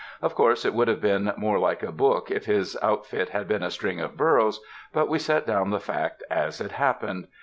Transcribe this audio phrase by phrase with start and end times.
[0.19, 3.61] Of course it would have been more like a book if his outfit had been
[3.61, 4.59] a string of burros,
[4.91, 7.27] but we set down the fact as it happened.